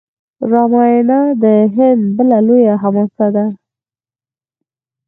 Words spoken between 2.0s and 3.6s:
بله لویه حماسه ده.